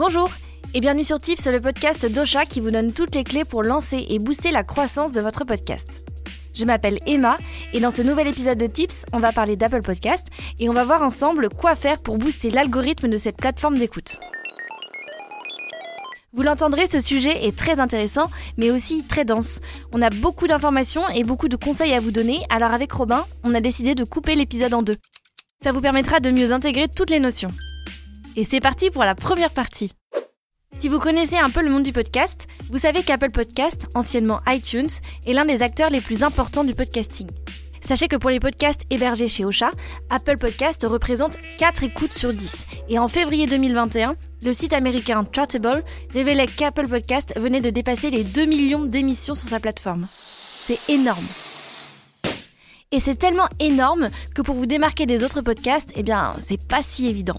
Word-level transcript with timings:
Bonjour 0.00 0.30
et 0.72 0.80
bienvenue 0.80 1.04
sur 1.04 1.18
Tips, 1.18 1.44
le 1.48 1.60
podcast 1.60 2.06
d'Ocha 2.06 2.46
qui 2.46 2.62
vous 2.62 2.70
donne 2.70 2.90
toutes 2.90 3.14
les 3.14 3.22
clés 3.22 3.44
pour 3.44 3.62
lancer 3.62 4.06
et 4.08 4.18
booster 4.18 4.50
la 4.50 4.64
croissance 4.64 5.12
de 5.12 5.20
votre 5.20 5.44
podcast. 5.44 6.10
Je 6.54 6.64
m'appelle 6.64 6.98
Emma 7.04 7.36
et 7.74 7.80
dans 7.80 7.90
ce 7.90 8.00
nouvel 8.00 8.26
épisode 8.26 8.56
de 8.56 8.66
Tips, 8.66 9.04
on 9.12 9.18
va 9.18 9.30
parler 9.30 9.56
d'Apple 9.56 9.82
Podcast 9.82 10.26
et 10.58 10.70
on 10.70 10.72
va 10.72 10.84
voir 10.84 11.02
ensemble 11.02 11.50
quoi 11.50 11.76
faire 11.76 12.00
pour 12.02 12.16
booster 12.16 12.50
l'algorithme 12.50 13.08
de 13.08 13.18
cette 13.18 13.36
plateforme 13.36 13.76
d'écoute. 13.76 14.18
Vous 16.32 16.42
l'entendrez, 16.44 16.86
ce 16.86 17.00
sujet 17.00 17.44
est 17.44 17.54
très 17.54 17.78
intéressant, 17.78 18.30
mais 18.56 18.70
aussi 18.70 19.04
très 19.06 19.26
dense. 19.26 19.60
On 19.92 20.00
a 20.00 20.08
beaucoup 20.08 20.46
d'informations 20.46 21.06
et 21.10 21.24
beaucoup 21.24 21.48
de 21.48 21.56
conseils 21.56 21.92
à 21.92 22.00
vous 22.00 22.10
donner, 22.10 22.40
alors 22.48 22.72
avec 22.72 22.90
Robin, 22.90 23.26
on 23.44 23.54
a 23.54 23.60
décidé 23.60 23.94
de 23.94 24.04
couper 24.04 24.34
l'épisode 24.34 24.72
en 24.72 24.80
deux. 24.80 24.96
Ça 25.62 25.72
vous 25.72 25.82
permettra 25.82 26.20
de 26.20 26.30
mieux 26.30 26.52
intégrer 26.52 26.88
toutes 26.88 27.10
les 27.10 27.20
notions. 27.20 27.50
Et 28.40 28.44
c'est 28.44 28.60
parti 28.60 28.88
pour 28.88 29.04
la 29.04 29.14
première 29.14 29.50
partie. 29.50 29.92
Si 30.78 30.88
vous 30.88 30.98
connaissez 30.98 31.36
un 31.36 31.50
peu 31.50 31.60
le 31.60 31.68
monde 31.68 31.82
du 31.82 31.92
podcast, 31.92 32.48
vous 32.70 32.78
savez 32.78 33.02
qu'Apple 33.02 33.32
Podcast, 33.32 33.86
anciennement 33.94 34.40
iTunes, 34.46 34.88
est 35.26 35.34
l'un 35.34 35.44
des 35.44 35.60
acteurs 35.60 35.90
les 35.90 36.00
plus 36.00 36.22
importants 36.22 36.64
du 36.64 36.74
podcasting. 36.74 37.28
Sachez 37.82 38.08
que 38.08 38.16
pour 38.16 38.30
les 38.30 38.40
podcasts 38.40 38.86
hébergés 38.88 39.28
chez 39.28 39.44
Ocha, 39.44 39.70
Apple 40.08 40.38
Podcast 40.38 40.86
représente 40.88 41.36
4 41.58 41.82
écoutes 41.82 42.14
sur 42.14 42.32
10. 42.32 42.64
Et 42.88 42.98
en 42.98 43.08
février 43.08 43.46
2021, 43.46 44.16
le 44.42 44.52
site 44.54 44.72
américain 44.72 45.22
Chartable 45.30 45.84
révélait 46.14 46.46
qu'Apple 46.46 46.88
Podcast 46.88 47.34
venait 47.36 47.60
de 47.60 47.68
dépasser 47.68 48.10
les 48.10 48.24
2 48.24 48.46
millions 48.46 48.86
d'émissions 48.86 49.34
sur 49.34 49.50
sa 49.50 49.60
plateforme. 49.60 50.08
C'est 50.66 50.80
énorme. 50.88 51.26
Et 52.90 53.00
c'est 53.00 53.16
tellement 53.16 53.48
énorme 53.58 54.08
que 54.34 54.40
pour 54.40 54.54
vous 54.54 54.64
démarquer 54.64 55.04
des 55.04 55.24
autres 55.24 55.42
podcasts, 55.42 55.92
eh 55.94 56.02
bien, 56.02 56.34
c'est 56.40 56.66
pas 56.66 56.82
si 56.82 57.06
évident. 57.06 57.38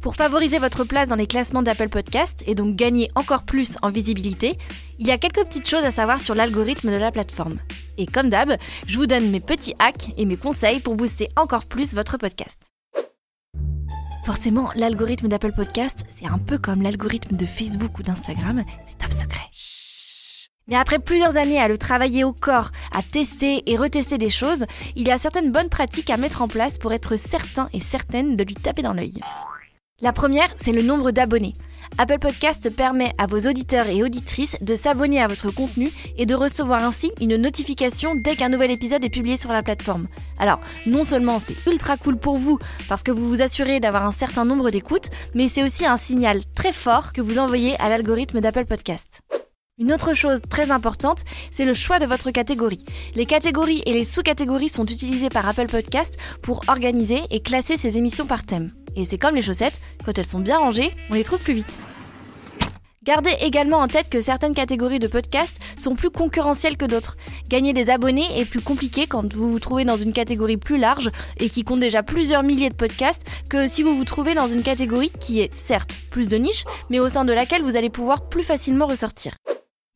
Pour 0.00 0.16
favoriser 0.16 0.58
votre 0.58 0.84
place 0.84 1.08
dans 1.08 1.16
les 1.16 1.26
classements 1.26 1.62
d'Apple 1.62 1.90
Podcast 1.90 2.42
et 2.46 2.54
donc 2.54 2.74
gagner 2.74 3.10
encore 3.16 3.42
plus 3.42 3.76
en 3.82 3.90
visibilité, 3.90 4.56
il 4.98 5.06
y 5.06 5.10
a 5.10 5.18
quelques 5.18 5.44
petites 5.44 5.68
choses 5.68 5.84
à 5.84 5.90
savoir 5.90 6.20
sur 6.20 6.34
l'algorithme 6.34 6.90
de 6.90 6.96
la 6.96 7.10
plateforme. 7.10 7.58
Et 7.98 8.06
comme 8.06 8.30
d'hab, 8.30 8.56
je 8.86 8.96
vous 8.96 9.06
donne 9.06 9.30
mes 9.30 9.40
petits 9.40 9.74
hacks 9.78 10.10
et 10.16 10.24
mes 10.24 10.38
conseils 10.38 10.80
pour 10.80 10.94
booster 10.94 11.28
encore 11.36 11.66
plus 11.66 11.92
votre 11.92 12.16
podcast. 12.16 12.70
Forcément, 14.24 14.70
l'algorithme 14.74 15.28
d'Apple 15.28 15.52
Podcast, 15.52 16.06
c'est 16.16 16.26
un 16.26 16.38
peu 16.38 16.56
comme 16.56 16.80
l'algorithme 16.80 17.36
de 17.36 17.44
Facebook 17.44 17.98
ou 17.98 18.02
d'Instagram, 18.02 18.64
c'est 18.86 18.96
top 18.96 19.12
secret. 19.12 19.50
Mais 20.68 20.76
après 20.76 20.98
plusieurs 20.98 21.36
années 21.36 21.60
à 21.60 21.68
le 21.68 21.76
travailler 21.76 22.24
au 22.24 22.32
corps, 22.32 22.70
à 22.92 23.02
tester 23.02 23.70
et 23.70 23.76
retester 23.76 24.16
des 24.16 24.30
choses, 24.30 24.64
il 24.96 25.06
y 25.06 25.10
a 25.10 25.18
certaines 25.18 25.52
bonnes 25.52 25.68
pratiques 25.68 26.08
à 26.08 26.16
mettre 26.16 26.40
en 26.40 26.48
place 26.48 26.78
pour 26.78 26.94
être 26.94 27.16
certain 27.16 27.68
et 27.74 27.80
certaine 27.80 28.34
de 28.34 28.44
lui 28.44 28.54
taper 28.54 28.80
dans 28.80 28.94
l'œil. 28.94 29.20
La 30.02 30.14
première, 30.14 30.48
c'est 30.56 30.72
le 30.72 30.80
nombre 30.80 31.10
d'abonnés. 31.10 31.52
Apple 31.98 32.18
Podcast 32.18 32.74
permet 32.74 33.12
à 33.18 33.26
vos 33.26 33.40
auditeurs 33.40 33.86
et 33.88 34.02
auditrices 34.02 34.56
de 34.62 34.74
s'abonner 34.74 35.20
à 35.20 35.28
votre 35.28 35.50
contenu 35.50 35.90
et 36.16 36.24
de 36.24 36.34
recevoir 36.34 36.82
ainsi 36.82 37.12
une 37.20 37.36
notification 37.36 38.14
dès 38.14 38.34
qu'un 38.34 38.48
nouvel 38.48 38.70
épisode 38.70 39.04
est 39.04 39.10
publié 39.10 39.36
sur 39.36 39.52
la 39.52 39.60
plateforme. 39.60 40.08
Alors, 40.38 40.60
non 40.86 41.04
seulement 41.04 41.38
c'est 41.38 41.66
ultra 41.66 41.98
cool 41.98 42.16
pour 42.16 42.38
vous 42.38 42.58
parce 42.88 43.02
que 43.02 43.10
vous 43.10 43.28
vous 43.28 43.42
assurez 43.42 43.78
d'avoir 43.78 44.06
un 44.06 44.10
certain 44.10 44.46
nombre 44.46 44.70
d'écoutes, 44.70 45.10
mais 45.34 45.48
c'est 45.48 45.62
aussi 45.62 45.84
un 45.84 45.98
signal 45.98 46.40
très 46.54 46.72
fort 46.72 47.12
que 47.12 47.20
vous 47.20 47.38
envoyez 47.38 47.78
à 47.78 47.90
l'algorithme 47.90 48.40
d'Apple 48.40 48.64
Podcast. 48.64 49.20
Une 49.76 49.92
autre 49.92 50.14
chose 50.14 50.40
très 50.48 50.70
importante, 50.70 51.24
c'est 51.50 51.64
le 51.66 51.74
choix 51.74 51.98
de 51.98 52.06
votre 52.06 52.30
catégorie. 52.30 52.84
Les 53.16 53.26
catégories 53.26 53.82
et 53.84 53.92
les 53.92 54.04
sous-catégories 54.04 54.68
sont 54.70 54.86
utilisées 54.86 55.30
par 55.30 55.46
Apple 55.46 55.68
Podcast 55.68 56.16
pour 56.42 56.62
organiser 56.68 57.20
et 57.30 57.40
classer 57.40 57.76
ses 57.76 57.98
émissions 57.98 58.26
par 58.26 58.44
thème. 58.44 58.68
Et 58.96 59.04
c'est 59.04 59.18
comme 59.18 59.34
les 59.34 59.42
chaussettes, 59.42 59.80
quand 60.04 60.16
elles 60.18 60.26
sont 60.26 60.40
bien 60.40 60.58
rangées, 60.58 60.92
on 61.10 61.14
les 61.14 61.24
trouve 61.24 61.40
plus 61.40 61.54
vite. 61.54 61.78
Gardez 63.02 63.34
également 63.40 63.78
en 63.78 63.88
tête 63.88 64.10
que 64.10 64.20
certaines 64.20 64.52
catégories 64.52 64.98
de 64.98 65.06
podcasts 65.06 65.58
sont 65.78 65.94
plus 65.94 66.10
concurrentielles 66.10 66.76
que 66.76 66.84
d'autres. 66.84 67.16
Gagner 67.48 67.72
des 67.72 67.88
abonnés 67.88 68.38
est 68.38 68.44
plus 68.44 68.60
compliqué 68.60 69.06
quand 69.06 69.32
vous 69.32 69.50
vous 69.50 69.58
trouvez 69.58 69.86
dans 69.86 69.96
une 69.96 70.12
catégorie 70.12 70.58
plus 70.58 70.76
large 70.76 71.10
et 71.38 71.48
qui 71.48 71.64
compte 71.64 71.80
déjà 71.80 72.02
plusieurs 72.02 72.42
milliers 72.42 72.68
de 72.68 72.74
podcasts 72.74 73.22
que 73.48 73.66
si 73.66 73.82
vous 73.82 73.96
vous 73.96 74.04
trouvez 74.04 74.34
dans 74.34 74.48
une 74.48 74.62
catégorie 74.62 75.10
qui 75.18 75.40
est 75.40 75.52
certes 75.58 75.96
plus 76.10 76.28
de 76.28 76.36
niche, 76.36 76.64
mais 76.90 76.98
au 76.98 77.08
sein 77.08 77.24
de 77.24 77.32
laquelle 77.32 77.62
vous 77.62 77.76
allez 77.76 77.88
pouvoir 77.88 78.28
plus 78.28 78.44
facilement 78.44 78.86
ressortir. 78.86 79.34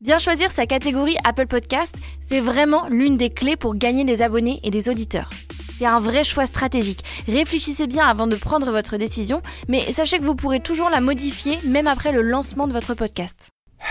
Bien 0.01 0.17
choisir 0.17 0.51
sa 0.51 0.65
catégorie 0.65 1.15
Apple 1.23 1.47
Podcast, 1.47 1.95
c'est 2.27 2.39
vraiment 2.39 2.87
l'une 2.89 3.17
des 3.17 3.29
clés 3.29 3.55
pour 3.55 3.75
gagner 3.75 4.03
des 4.03 4.23
abonnés 4.23 4.59
et 4.63 4.71
des 4.71 4.89
auditeurs. 4.89 5.29
C'est 5.77 5.85
un 5.85 5.99
vrai 5.99 6.23
choix 6.23 6.45
stratégique. 6.45 7.03
Réfléchissez 7.27 7.87
bien 7.87 8.07
avant 8.07 8.27
de 8.27 8.37
prendre 8.37 8.71
votre 8.71 8.95
décision, 8.95 9.41
mais 9.67 9.91
sachez 9.91 10.19
que 10.19 10.23
vous 10.23 10.35
pourrez 10.35 10.61
toujours 10.61 10.89
la 10.89 11.01
modifier 11.01 11.59
même 11.65 11.87
après 11.87 12.13
le 12.13 12.21
lancement 12.21 12.67
de 12.67 12.73
votre 12.73 12.93
podcast. 12.93 13.49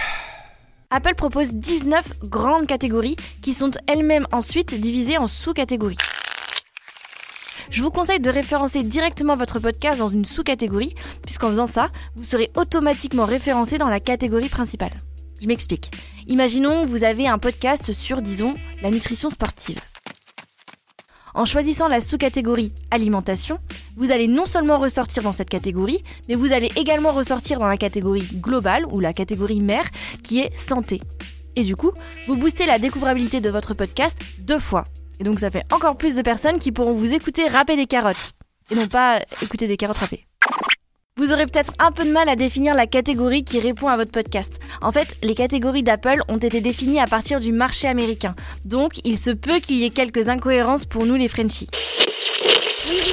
Apple 0.91 1.15
propose 1.15 1.55
19 1.55 2.21
grandes 2.25 2.67
catégories 2.67 3.17
qui 3.43 3.53
sont 3.53 3.73
elles-mêmes 3.87 4.27
ensuite 4.33 4.75
divisées 4.81 5.19
en 5.19 5.27
sous-catégories. 5.27 5.99
Je 7.69 7.83
vous 7.83 7.91
conseille 7.91 8.21
de 8.21 8.31
référencer 8.31 8.83
directement 8.83 9.35
votre 9.35 9.59
podcast 9.59 9.99
dans 9.99 10.09
une 10.09 10.25
sous-catégorie, 10.25 10.95
puisqu'en 11.23 11.49
faisant 11.49 11.67
ça, 11.67 11.89
vous 12.15 12.25
serez 12.25 12.51
automatiquement 12.57 13.25
référencé 13.25 13.79
dans 13.79 13.89
la 13.89 14.01
catégorie 14.01 14.49
principale. 14.49 14.93
Je 15.41 15.49
m'explique. 15.49 15.91
Imaginons 16.29 16.87
vous 16.87 17.05
avez 17.05 17.27
un 17.27 17.39
podcast 17.39 17.93
sur, 17.93 18.23
disons, 18.23 18.55
la 18.83 18.91
nutrition 18.91 19.29
sportive. 19.29 19.81
En 21.35 21.45
choisissant 21.45 21.89
la 21.89 22.01
sous-catégorie 22.01 22.73
alimentation, 22.93 23.59
vous 23.97 24.13
allez 24.13 24.29
non 24.29 24.47
seulement 24.47 24.79
ressortir 24.79 25.25
dans 25.25 25.33
cette 25.33 25.51
catégorie, 25.51 26.05
mais 26.29 26.37
vous 26.37 26.53
allez 26.53 26.71
également 26.77 27.11
ressortir 27.11 27.59
dans 27.59 27.67
la 27.67 27.77
catégorie 27.77 28.27
globale 28.35 28.87
ou 28.93 29.01
la 29.01 29.13
catégorie 29.13 29.61
mère 29.61 29.87
qui 30.23 30.39
est 30.39 30.57
santé. 30.57 31.01
Et 31.57 31.65
du 31.65 31.75
coup, 31.75 31.91
vous 32.29 32.37
boostez 32.37 32.67
la 32.67 32.79
découvrabilité 32.79 33.41
de 33.41 33.51
votre 33.51 33.75
podcast 33.75 34.17
deux 34.41 34.61
fois. 34.61 34.85
Et 35.19 35.25
donc 35.25 35.41
ça 35.41 35.51
fait 35.51 35.65
encore 35.73 35.97
plus 35.97 36.15
de 36.15 36.23
personnes 36.23 36.59
qui 36.59 36.71
pourront 36.71 36.95
vous 36.95 37.13
écouter 37.13 37.49
râper 37.49 37.77
des 37.77 37.87
carottes. 37.87 38.33
Et 38.71 38.77
non 38.77 38.87
pas 38.87 39.21
écouter 39.43 39.67
des 39.67 39.77
carottes 39.77 39.99
râpées. 39.99 40.27
Vous 41.17 41.33
aurez 41.33 41.47
peut-être 41.47 41.73
un 41.79 41.93
peu 41.93 42.05
de 42.05 42.11
mal 42.11 42.29
à 42.29 42.35
définir 42.35 42.75
la 42.75 42.89
catégorie 42.89 43.45
qui 43.45 43.61
répond 43.61 43.87
à 43.87 43.97
votre 43.97 44.11
podcast. 44.11 44.59
En 44.83 44.91
fait, 44.91 45.17
les 45.23 45.37
catégories 45.37 45.85
d'Apple 45.85 46.25
ont 46.27 46.39
été 46.39 46.61
définies 46.61 46.99
à 46.99 47.07
partir 47.07 47.39
du 47.39 47.53
marché 47.53 47.87
américain. 47.87 48.35
Donc, 48.65 49.01
il 49.05 49.17
se 49.17 49.31
peut 49.31 49.61
qu'il 49.61 49.77
y 49.77 49.85
ait 49.85 49.91
quelques 49.91 50.29
incohérences 50.29 50.87
pour 50.87 51.07
nous 51.07 51.15
les 51.15 51.29
Frenchies. 51.29 51.69
Oui, 52.89 53.01
oui, 53.07 53.13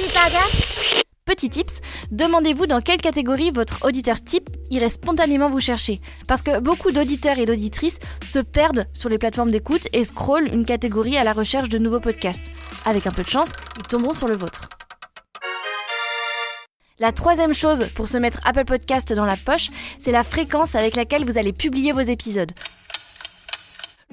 Petit 1.24 1.48
tips, 1.48 1.80
demandez-vous 2.10 2.66
dans 2.66 2.80
quelle 2.80 3.00
catégorie 3.00 3.52
votre 3.52 3.84
auditeur 3.84 4.20
type 4.20 4.50
irait 4.72 4.88
spontanément 4.88 5.48
vous 5.48 5.60
chercher. 5.60 6.00
Parce 6.26 6.42
que 6.42 6.58
beaucoup 6.58 6.90
d'auditeurs 6.90 7.38
et 7.38 7.46
d'auditrices 7.46 8.00
se 8.28 8.40
perdent 8.40 8.88
sur 8.94 9.10
les 9.10 9.18
plateformes 9.18 9.52
d'écoute 9.52 9.86
et 9.92 10.04
scrollent 10.04 10.52
une 10.52 10.64
catégorie 10.64 11.18
à 11.18 11.22
la 11.22 11.32
recherche 11.32 11.68
de 11.68 11.78
nouveaux 11.78 12.00
podcasts. 12.00 12.50
Avec 12.84 13.06
un 13.06 13.12
peu 13.12 13.22
de 13.22 13.30
chance, 13.30 13.52
ils 13.78 13.86
tomberont 13.86 14.12
sur 14.12 14.26
le 14.26 14.36
vôtre. 14.36 14.68
La 17.02 17.10
troisième 17.10 17.52
chose 17.52 17.88
pour 17.96 18.06
se 18.06 18.16
mettre 18.16 18.38
Apple 18.44 18.64
Podcast 18.64 19.12
dans 19.12 19.24
la 19.24 19.36
poche, 19.36 19.70
c'est 19.98 20.12
la 20.12 20.22
fréquence 20.22 20.76
avec 20.76 20.94
laquelle 20.94 21.24
vous 21.24 21.36
allez 21.36 21.52
publier 21.52 21.90
vos 21.90 21.98
épisodes. 21.98 22.52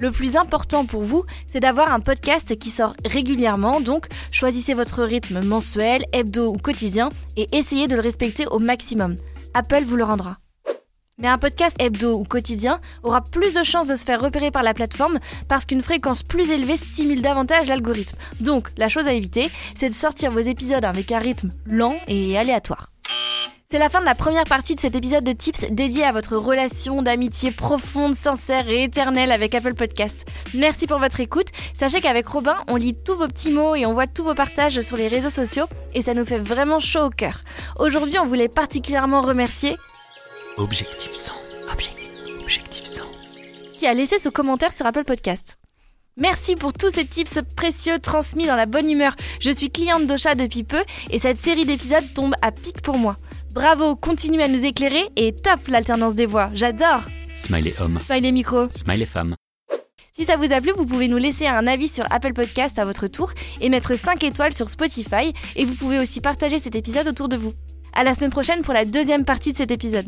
Le 0.00 0.10
plus 0.10 0.34
important 0.34 0.84
pour 0.84 1.04
vous, 1.04 1.24
c'est 1.46 1.60
d'avoir 1.60 1.92
un 1.92 2.00
podcast 2.00 2.58
qui 2.58 2.70
sort 2.70 2.94
régulièrement, 3.04 3.80
donc 3.80 4.08
choisissez 4.32 4.74
votre 4.74 5.04
rythme 5.04 5.40
mensuel, 5.40 6.04
hebdo 6.12 6.52
ou 6.52 6.58
quotidien 6.58 7.10
et 7.36 7.46
essayez 7.52 7.86
de 7.86 7.94
le 7.94 8.02
respecter 8.02 8.48
au 8.48 8.58
maximum. 8.58 9.14
Apple 9.54 9.84
vous 9.86 9.94
le 9.94 10.02
rendra. 10.02 10.38
Mais 11.20 11.28
un 11.28 11.38
podcast 11.38 11.76
hebdo 11.78 12.18
ou 12.18 12.24
quotidien 12.24 12.80
aura 13.02 13.20
plus 13.20 13.52
de 13.54 13.62
chances 13.62 13.86
de 13.86 13.96
se 13.96 14.04
faire 14.04 14.20
repérer 14.20 14.50
par 14.50 14.62
la 14.62 14.74
plateforme 14.74 15.18
parce 15.48 15.66
qu'une 15.66 15.82
fréquence 15.82 16.22
plus 16.22 16.50
élevée 16.50 16.76
stimule 16.76 17.22
davantage 17.22 17.68
l'algorithme. 17.68 18.16
Donc, 18.40 18.68
la 18.76 18.88
chose 18.88 19.06
à 19.06 19.12
éviter, 19.12 19.50
c'est 19.76 19.88
de 19.88 19.94
sortir 19.94 20.30
vos 20.30 20.38
épisodes 20.38 20.84
avec 20.84 21.12
un 21.12 21.18
rythme 21.18 21.50
lent 21.66 21.96
et 22.08 22.38
aléatoire. 22.38 22.90
C'est 23.72 23.78
la 23.78 23.88
fin 23.88 24.00
de 24.00 24.04
la 24.04 24.16
première 24.16 24.44
partie 24.44 24.74
de 24.74 24.80
cet 24.80 24.96
épisode 24.96 25.22
de 25.22 25.30
Tips 25.30 25.70
dédié 25.70 26.02
à 26.02 26.10
votre 26.10 26.36
relation 26.36 27.02
d'amitié 27.02 27.52
profonde, 27.52 28.16
sincère 28.16 28.68
et 28.68 28.82
éternelle 28.82 29.30
avec 29.30 29.54
Apple 29.54 29.74
Podcast. 29.74 30.26
Merci 30.54 30.88
pour 30.88 30.98
votre 30.98 31.20
écoute. 31.20 31.46
Sachez 31.74 32.00
qu'avec 32.00 32.26
Robin, 32.26 32.56
on 32.66 32.74
lit 32.74 32.96
tous 33.04 33.14
vos 33.14 33.28
petits 33.28 33.52
mots 33.52 33.76
et 33.76 33.86
on 33.86 33.92
voit 33.92 34.08
tous 34.08 34.24
vos 34.24 34.34
partages 34.34 34.80
sur 34.80 34.96
les 34.96 35.06
réseaux 35.06 35.30
sociaux 35.30 35.66
et 35.94 36.02
ça 36.02 36.14
nous 36.14 36.24
fait 36.24 36.40
vraiment 36.40 36.80
chaud 36.80 37.04
au 37.04 37.10
cœur. 37.10 37.38
Aujourd'hui, 37.78 38.18
on 38.18 38.26
voulait 38.26 38.48
particulièrement 38.48 39.22
remercier 39.22 39.76
Objectif 40.56 41.14
100. 41.14 41.32
Objectif, 41.72 42.10
objectif 42.40 42.84
100. 42.84 43.02
qui 43.78 43.86
a 43.86 43.94
laissé 43.94 44.18
ce 44.18 44.28
commentaire 44.28 44.72
sur 44.72 44.86
Apple 44.86 45.04
Podcast. 45.04 45.56
Merci 46.16 46.54
pour 46.54 46.72
tous 46.72 46.90
ces 46.90 47.06
tips 47.06 47.38
précieux 47.56 47.98
transmis 47.98 48.46
dans 48.46 48.56
la 48.56 48.66
bonne 48.66 48.90
humeur. 48.90 49.16
Je 49.40 49.50
suis 49.50 49.70
cliente 49.70 50.06
d'Ocha 50.06 50.34
depuis 50.34 50.64
peu 50.64 50.82
et 51.10 51.18
cette 51.18 51.40
série 51.40 51.64
d'épisodes 51.64 52.04
tombe 52.14 52.34
à 52.42 52.52
pic 52.52 52.82
pour 52.82 52.98
moi. 52.98 53.16
Bravo, 53.54 53.96
continuez 53.96 54.42
à 54.42 54.48
nous 54.48 54.64
éclairer 54.64 55.08
et 55.16 55.34
top 55.34 55.66
l'alternance 55.68 56.14
des 56.14 56.26
voix, 56.26 56.48
j'adore 56.52 57.02
Smiley 57.36 57.74
homme. 57.80 57.98
Smiley 58.04 58.32
micro. 58.32 58.68
Smiley 58.74 59.06
femme. 59.06 59.34
Si 60.12 60.26
ça 60.26 60.36
vous 60.36 60.52
a 60.52 60.60
plu, 60.60 60.72
vous 60.76 60.84
pouvez 60.84 61.08
nous 61.08 61.16
laisser 61.16 61.46
un 61.46 61.66
avis 61.66 61.88
sur 61.88 62.04
Apple 62.12 62.34
Podcast 62.34 62.78
à 62.78 62.84
votre 62.84 63.06
tour 63.06 63.32
et 63.62 63.70
mettre 63.70 63.94
5 63.96 64.22
étoiles 64.24 64.52
sur 64.52 64.68
Spotify 64.68 65.32
et 65.56 65.64
vous 65.64 65.74
pouvez 65.74 65.98
aussi 65.98 66.20
partager 66.20 66.58
cet 66.58 66.74
épisode 66.74 67.08
autour 67.08 67.28
de 67.28 67.36
vous. 67.36 67.52
À 67.94 68.04
la 68.04 68.14
semaine 68.14 68.30
prochaine 68.30 68.60
pour 68.62 68.74
la 68.74 68.84
deuxième 68.84 69.24
partie 69.24 69.52
de 69.52 69.56
cet 69.56 69.70
épisode. 69.70 70.06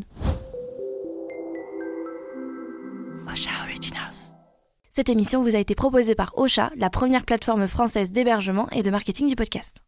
Cette 4.91 5.09
émission 5.09 5.43
vous 5.43 5.57
a 5.57 5.59
été 5.59 5.75
proposée 5.75 6.15
par 6.15 6.37
Ocha, 6.37 6.71
la 6.77 6.91
première 6.91 7.25
plateforme 7.25 7.67
française 7.67 8.13
d'hébergement 8.13 8.69
et 8.71 8.83
de 8.83 8.91
marketing 8.91 9.27
du 9.27 9.37
podcast. 9.37 9.83